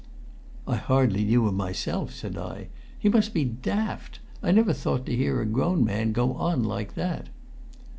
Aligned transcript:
"I 0.67 0.77
hardly 0.77 1.23
knew 1.25 1.47
him 1.47 1.53
myself," 1.57 2.11
said 2.11 2.35
I. 2.35 2.69
"He 2.97 3.07
must 3.07 3.35
be 3.35 3.45
daft! 3.45 4.17
I 4.41 4.49
never 4.49 4.73
thought 4.73 5.05
to 5.05 5.15
hear 5.15 5.41
a 5.41 5.45
grown 5.45 5.85
man 5.85 6.11
go 6.11 6.33
on 6.33 6.63
like 6.63 6.95
that." 6.95 7.27